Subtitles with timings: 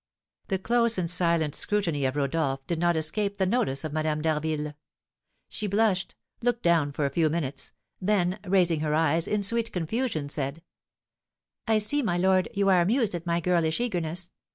[0.47, 4.73] The close and silent scrutiny of Rodolph did not escape the notice of Madame d'Harville.
[5.47, 10.27] She blushed, looked down for a few minutes, then, raising her eyes in sweet confusion,
[10.27, 10.63] said:
[11.67, 14.31] "I see, my lord, you are amused at my girlish eagerness.